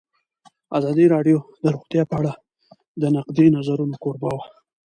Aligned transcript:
ازادي 0.77 1.05
راډیو 1.13 1.37
د 1.63 1.65
روغتیا 1.75 2.03
په 2.09 2.15
اړه 2.19 2.33
د 3.01 3.03
نقدي 3.15 3.45
نظرونو 3.57 3.95
کوربه 4.03 4.29
وه. 4.35 4.45